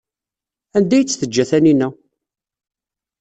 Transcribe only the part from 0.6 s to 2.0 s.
Anda ay tt-teǧǧa Taninna?